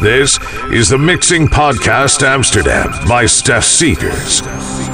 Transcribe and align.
This 0.00 0.38
is 0.72 0.88
the 0.88 0.96
Mixing 0.96 1.46
Podcast 1.46 2.22
Amsterdam 2.22 2.88
by 3.06 3.24
Stef 3.24 3.60
Segers. 3.60 4.89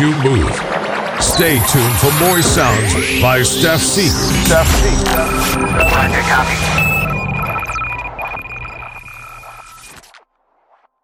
You 0.00 0.10
move. 0.24 0.50
Stay 1.20 1.60
tuned 1.68 1.96
for 2.00 2.10
more 2.24 2.42
sounds 2.42 2.94
by 3.22 3.42
Stef 3.42 3.78
Segers. 3.78 4.32
Stef 4.44 4.66
Segers. 4.82 6.73